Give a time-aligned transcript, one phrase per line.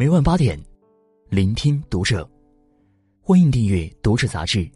[0.00, 0.56] 每晚八点，
[1.28, 2.24] 聆听读者。
[3.20, 4.70] 欢迎订阅《读者》杂志，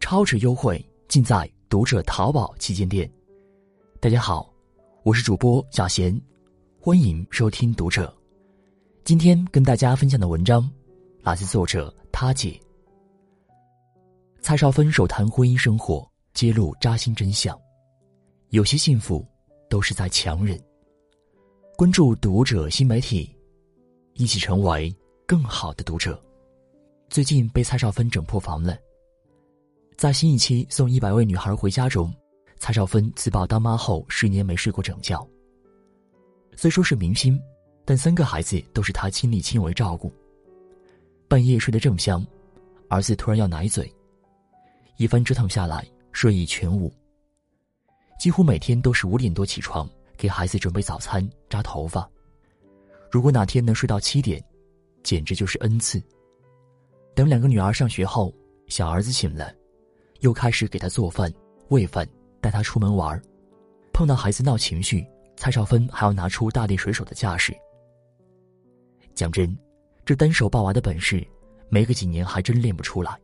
[0.00, 1.36] 超值优惠尽在
[1.68, 3.06] 《读者》淘宝旗舰店。
[4.00, 4.50] 大家好，
[5.02, 6.18] 我是主播小贤，
[6.80, 8.06] 欢迎收听《读者》。
[9.04, 10.66] 今天跟大家分享的文章
[11.20, 12.58] 来自作者他姐。
[14.40, 17.54] 蔡少芬首谈婚姻生活，揭露扎心真相。
[18.48, 19.22] 有些幸福
[19.68, 20.58] 都是在强忍。
[21.76, 23.30] 关注《读者》新媒体。
[24.20, 24.94] 一起成为
[25.26, 26.22] 更好的读者。
[27.08, 28.76] 最近被蔡少芬整破防了。
[29.96, 32.14] 在新一期《送一百位女孩回家》中，
[32.58, 35.26] 蔡少芬自曝当妈后十年没睡过整觉。
[36.54, 37.40] 虽说是明星，
[37.86, 40.12] 但三个孩子都是她亲力亲为照顾。
[41.26, 42.22] 半夜睡得正香，
[42.90, 43.90] 儿子突然要奶嘴，
[44.98, 46.92] 一番折腾下来，睡意全无。
[48.20, 52.06] 几乎每天都是五点多起床，给孩子准备早餐、扎头发。
[53.10, 54.42] 如果哪天能睡到七点，
[55.02, 56.00] 简直就是恩赐。
[57.14, 58.32] 等两个女儿上学后，
[58.68, 59.52] 小儿子醒了，
[60.20, 61.32] 又开始给他做饭、
[61.68, 62.08] 喂饭，
[62.40, 63.20] 带他出门玩。
[63.92, 65.04] 碰到孩子闹情绪，
[65.36, 67.52] 蔡少芬还要拿出大力水手的架势。
[69.12, 69.58] 讲真，
[70.04, 71.26] 这单手抱娃的本事，
[71.68, 73.18] 没个几年还真练不出来。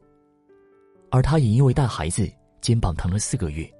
[1.10, 2.28] 而他也因为带孩子，
[2.60, 3.72] 肩膀疼了四个月，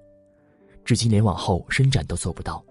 [0.84, 2.64] 至今连往后伸展都做不到。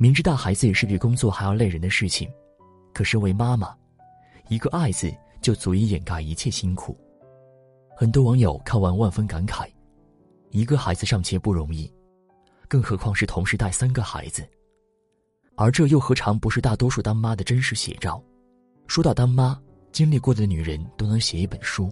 [0.00, 2.30] 明知带孩子也是比工作还要累人的事情，
[2.94, 3.76] 可身为妈妈，
[4.48, 6.96] 一个“爱”字就足以掩盖一切辛苦。
[7.96, 9.68] 很多网友看完万分感慨：
[10.50, 11.92] 一个孩子尚且不容易，
[12.68, 14.48] 更何况是同时带三个孩子？
[15.56, 18.22] 而这又何尝不是大多数当妈的真实写照？
[18.86, 19.60] 说到当妈，
[19.90, 21.90] 经历过的女人都能写一本书。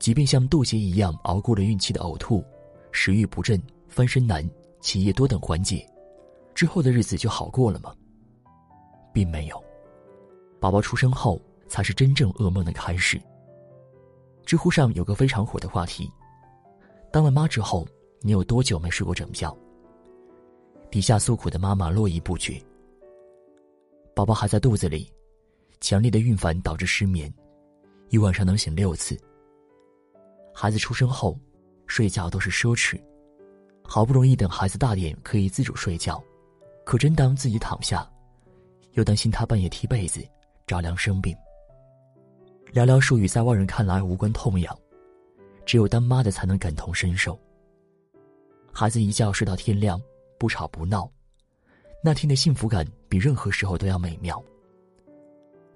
[0.00, 2.44] 即便像杜杰一样熬过了孕期的呕吐、
[2.90, 4.44] 食欲不振、翻身难、
[4.80, 5.86] 起夜多等环节。
[6.54, 7.94] 之后的日子就好过了吗？
[9.12, 9.62] 并没有，
[10.60, 13.20] 宝宝出生后才是真正噩梦的开始。
[14.44, 16.10] 知乎上有个非常火的话题：
[17.12, 17.86] 当了妈之后，
[18.20, 19.56] 你有多久没睡过整觉？
[20.90, 22.60] 底下诉苦的妈妈络绎不绝。
[24.14, 25.10] 宝宝还在肚子里，
[25.80, 27.32] 强烈的孕烦导致失眠，
[28.08, 29.16] 一晚上能醒六次。
[30.52, 31.38] 孩子出生后，
[31.86, 33.00] 睡觉都是奢侈，
[33.84, 36.22] 好不容易等孩子大点可以自主睡觉。
[36.90, 38.04] 可真当自己躺下，
[38.94, 40.26] 又担心他半夜踢被子，
[40.66, 41.32] 着凉生病。
[42.72, 44.76] 寥寥数语在外人看来无关痛痒，
[45.64, 47.38] 只有当妈的才能感同身受。
[48.72, 50.02] 孩子一觉睡到天亮，
[50.36, 51.08] 不吵不闹，
[52.02, 54.42] 那天的幸福感比任何时候都要美妙。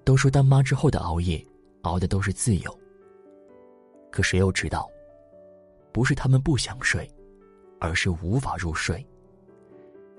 [0.03, 1.41] 都说当妈之后的熬夜，
[1.83, 2.79] 熬的都是自由。
[4.11, 4.85] 可谁又知道，
[5.93, 7.09] 不是他们不想睡，
[7.79, 9.01] 而是无法入睡。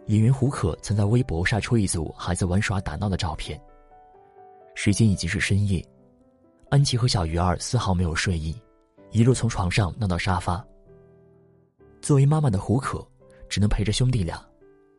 [0.06, 3.60] 演员胡可曾在微博晒出一组孩子玩耍打闹的照片。
[4.74, 5.84] 时间已经是深夜，
[6.70, 8.54] 安琪和小鱼儿丝毫没有睡意，
[9.10, 10.64] 一路从床上闹到沙发。
[12.00, 13.04] 作为妈妈的胡可，
[13.48, 14.40] 只能陪着兄弟俩，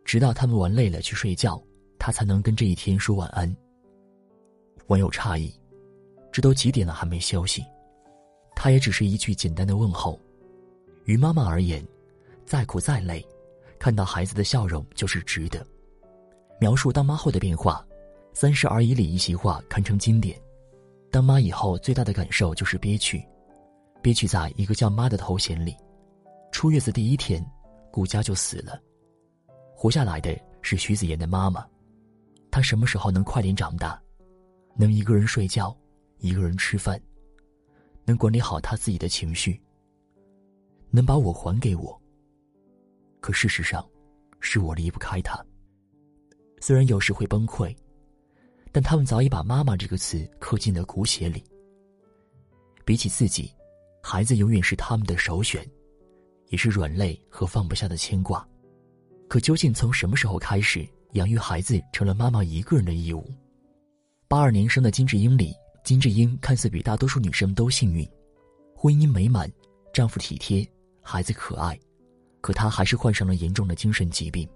[0.03, 1.61] 直到他们玩累了去睡觉，
[1.97, 3.55] 他才能跟这一天说晚安。
[4.87, 5.53] 网友诧异
[6.33, 7.63] ：“这都几点了还没休息？”
[8.55, 10.19] 他也只是一句简单的问候。
[11.05, 11.85] 于妈妈而言，
[12.45, 13.25] 再苦再累。
[13.79, 15.65] 看到孩子的笑容就是值得。
[16.59, 17.85] 描述当妈后的变化，
[18.33, 20.39] 《三十而已》里一席话堪称经典。
[21.11, 23.23] 当妈以后最大的感受就是憋屈，
[24.01, 25.75] 憋屈在一个叫妈的头衔里。
[26.51, 27.45] 出月子第一天，
[27.91, 28.81] 顾佳就死了，
[29.75, 31.65] 活下来的是徐子言的妈妈。
[32.49, 34.01] 她什么时候能快点长大，
[34.75, 35.75] 能一个人睡觉，
[36.17, 36.99] 一个人吃饭，
[38.03, 39.61] 能管理好她自己的情绪，
[40.89, 42.01] 能把我还给我？
[43.19, 43.87] 可事实上，
[44.39, 45.43] 是我离不开他。
[46.59, 47.75] 虽然有时会崩溃，
[48.71, 51.43] 但他们早已把“妈妈”这个词刻进了骨血里。
[52.85, 53.51] 比起自己，
[54.01, 55.67] 孩子永远是他们的首选，
[56.47, 58.47] 也是软肋和放不下的牵挂。
[59.27, 63.29] 可究竟从什么时候开始，养育孩子成了妈妈一个人的义务？
[64.27, 65.53] 八二年生的金智英里，
[65.83, 68.07] 金智英看似比大多数女生都幸运，
[68.75, 69.51] 婚姻美满，
[69.93, 70.65] 丈夫体贴，
[71.01, 71.77] 孩子可爱。
[72.47, 74.47] 可她还是患上了严重的精神疾病。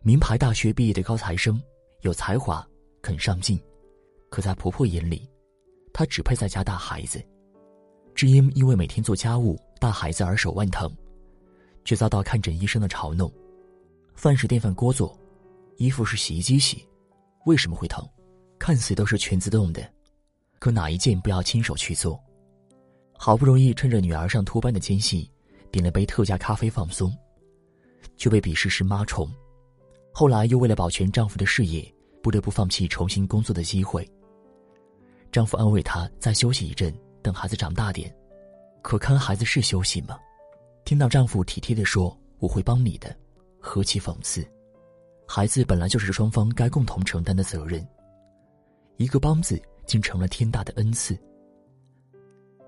[0.00, 1.62] 名牌大学毕业的高材生，
[2.00, 2.66] 有才华，
[3.02, 3.62] 肯上进，
[4.30, 5.28] 可在婆婆眼里，
[5.92, 7.22] 她只配在家带孩子。
[8.14, 10.90] 智英因为每天做家务、带孩子而手腕疼，
[11.84, 13.30] 却遭到看诊医生的嘲弄：
[14.14, 15.14] 饭是电饭锅做，
[15.76, 16.82] 衣服是洗衣机洗，
[17.44, 18.02] 为什么会疼？
[18.58, 19.86] 看似都是全自动的，
[20.58, 22.18] 可哪一件不要亲手去做？
[23.12, 25.30] 好不容易趁着女儿上托班的间隙。
[25.72, 27.12] 点了杯特价咖啡放松，
[28.16, 29.28] 却被鄙视是妈虫。
[30.12, 31.82] 后来又为了保全丈夫的事业，
[32.22, 34.08] 不得不放弃重新工作的机会。
[35.32, 38.14] 丈夫安慰她再休息一阵，等孩子长大点。
[38.82, 40.18] 可看孩子是休息吗？
[40.84, 43.16] 听到丈夫体贴地说：“我会帮你的”，
[43.58, 44.46] 何其讽刺！
[45.26, 47.86] 孩子本来就是双方该共同承担的责任，
[48.98, 51.16] 一个“帮”字竟成了天大的恩赐。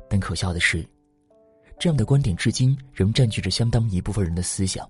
[0.09, 0.89] 但可笑的是，
[1.79, 4.89] 这样的观点至今仍占据着相当一部分人的思想。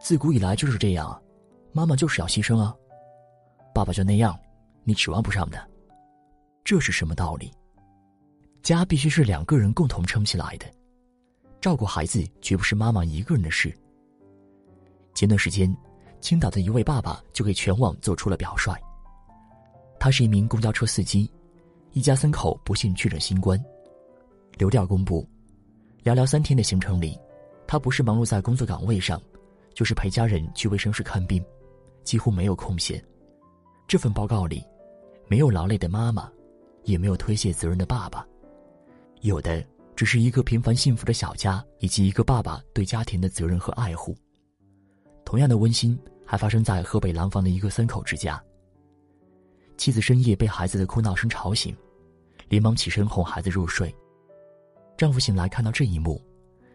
[0.00, 1.20] 自古以来就是这样，
[1.72, 2.74] 妈妈就是要牺牲啊，
[3.74, 4.38] 爸爸就那样，
[4.84, 5.70] 你指望不上的。
[6.64, 7.52] 这是什么道理？
[8.62, 10.66] 家必须是两个人共同撑起来的，
[11.60, 13.76] 照顾孩子绝不是妈妈一个人的事。
[15.14, 15.74] 前段时间，
[16.20, 18.76] 青岛的一位爸爸就给全网做出了表率。
[19.98, 21.30] 他是一名公交车司机，
[21.92, 23.60] 一家三口不幸确诊新冠。
[24.58, 25.28] 流调公布，
[26.04, 27.18] 寥寥三天的行程里，
[27.66, 29.20] 他不是忙碌在工作岗位上，
[29.72, 31.44] 就是陪家人去卫生室看病，
[32.02, 33.02] 几乎没有空闲。
[33.86, 34.64] 这份报告里，
[35.28, 36.30] 没有劳累的妈妈，
[36.84, 38.26] 也没有推卸责任的爸爸。
[39.20, 39.64] 有的
[39.94, 44.16] 只是一个平凡幸福的小家，以及一个爸爸对家庭的责任和爱护。
[45.24, 45.96] 同样的温馨
[46.26, 48.42] 还发生在河北廊坊的一个三口之家。
[49.76, 51.76] 妻子深夜被孩子的哭闹声吵醒，
[52.48, 53.94] 连忙起身哄孩子入睡。
[55.02, 56.22] 丈夫醒来看到这一幕，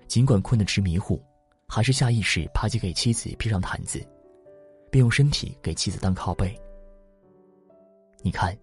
[0.05, 1.17] 尽管困得直迷糊，
[1.65, 4.05] 还是下意识爬起给妻子披上毯子，
[4.91, 6.53] 并用身体给妻子当靠背。
[8.21, 8.53] 你看，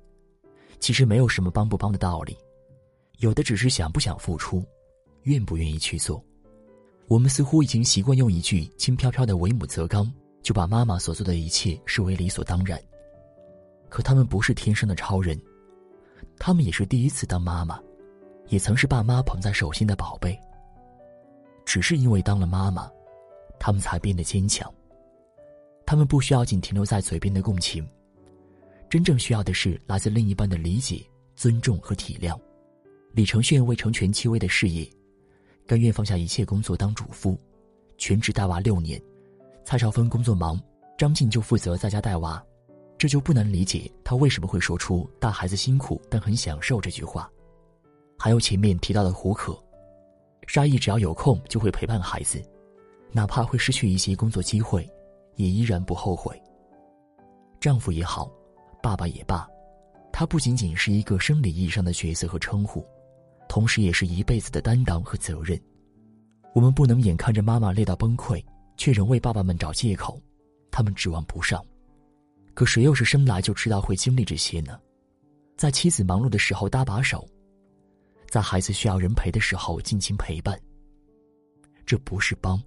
[0.80, 2.36] 其实没有什么帮不帮的道理。
[3.20, 4.62] 有的只是想不想付出，
[5.22, 6.22] 愿不愿意去做。
[7.08, 10.12] 我们似乎已经习惯用一句轻飘飘的“为母则刚”，
[10.44, 12.78] 就把妈妈所做的一切视为理所当然。
[13.88, 15.40] 可他们不是天生的超人，
[16.36, 17.80] 他们也是第一次当妈妈，
[18.48, 20.38] 也曾是爸妈捧在手心的宝贝。
[21.64, 22.90] 只是因为当了妈妈，
[23.58, 24.72] 他们才变得坚强。
[25.86, 27.86] 他们不需要仅停留在嘴边的共情，
[28.88, 31.04] 真正需要的是来自另一半的理解、
[31.36, 32.38] 尊重和体谅。
[33.12, 34.88] 李承铉为成全戚薇的事业，
[35.66, 37.38] 甘愿放下一切工作当主夫，
[37.96, 39.00] 全职带娃六年。
[39.64, 40.60] 蔡少芬工作忙，
[40.98, 42.44] 张晋就负责在家带娃，
[42.98, 47.30] 这就不难理解他为什么会说出“带孩子辛苦，但很享受”这句话。
[48.24, 49.54] 还有前面提到的胡可，
[50.46, 52.42] 沙溢只要有空就会陪伴孩子，
[53.12, 54.90] 哪怕会失去一些工作机会，
[55.34, 56.42] 也依然不后悔。
[57.60, 58.32] 丈夫也好，
[58.82, 59.46] 爸爸也罢，
[60.10, 62.82] 他不仅仅是一个生理意义上的角色和称呼。
[63.46, 65.60] 同时，也是一辈子的担当和责任。
[66.54, 68.42] 我们不能眼看着妈妈累到崩溃，
[68.78, 70.18] 却仍为爸爸们找借口，
[70.70, 71.62] 他们指望不上。
[72.54, 74.80] 可谁又是生来就知道会经历这些呢？
[75.58, 77.28] 在妻子忙碌的时候搭把手，
[78.34, 80.60] 在孩子需要人陪的时候尽情陪伴。
[81.86, 82.60] 这不是帮，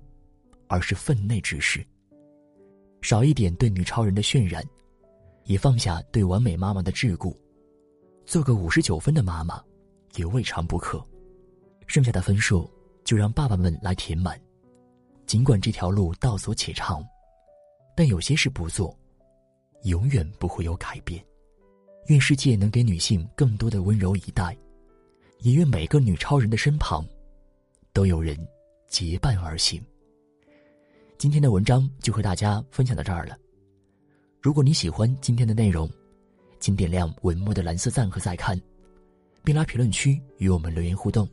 [0.68, 1.86] 而是分内之事。
[3.02, 4.64] 少一点对女超人的渲染，
[5.44, 7.36] 也放下对完美妈妈的桎梏，
[8.26, 9.62] 做个五十九分的妈妈。
[10.16, 11.06] 也未尝不可，
[11.86, 12.72] 剩下的分数
[13.04, 14.40] 就让爸爸们来填满。
[15.26, 17.06] 尽管这条路道阻且长，
[17.94, 18.98] 但有些事不做，
[19.84, 21.22] 永远不会有改变。
[22.06, 24.58] 愿世界能给女性更多的温柔以待，
[25.40, 27.06] 也愿每个女超人的身旁，
[27.94, 28.38] 都有人
[28.88, 29.82] 结伴而行。
[31.18, 33.38] 今天的文章就和大家分享到这儿了。
[34.42, 35.90] 如果你喜欢今天的内容，
[36.60, 38.60] 请点亮文末的蓝色赞和再看。
[39.48, 41.26] 并来评论区与我们留言互动。